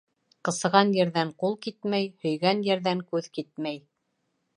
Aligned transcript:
Ҡысыған 0.47 0.93
ерҙән 0.99 1.33
ҡул 1.43 1.53
китмәй, 1.65 2.07
һөйгән 2.25 2.65
йәрҙән 2.69 3.05
күҙ 3.13 3.29
китмәй. 3.39 3.79